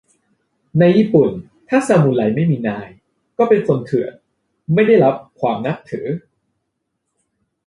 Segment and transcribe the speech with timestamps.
[0.79, 1.29] ในญี่ปุ่น
[1.69, 2.87] ถ้าซามูไรไม่มีนาย
[3.37, 4.13] ก็เป็นคนเถื่อน
[4.73, 6.07] ไม่ได้รับความนับถือ